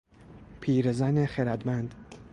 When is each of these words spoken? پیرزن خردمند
پیرزن 0.61 1.25
خردمند 1.25 1.93